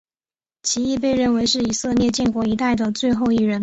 [0.63, 3.59] 其亦被认为是以色列建国一代的最后一人。